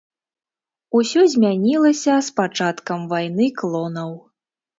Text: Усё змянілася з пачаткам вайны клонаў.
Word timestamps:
Усё 0.99 1.21
змянілася 1.33 2.15
з 2.29 2.33
пачаткам 2.41 3.05
вайны 3.13 3.45
клонаў. 3.61 4.11